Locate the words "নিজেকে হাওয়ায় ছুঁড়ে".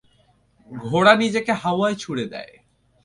1.15-2.25